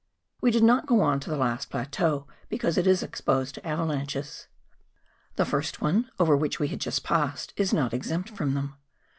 [0.41, 4.47] We did not go on to the last plateau, because it is exposed to avalanches.
[5.35, 8.77] The first one over which we had just passed, is not exempt from them.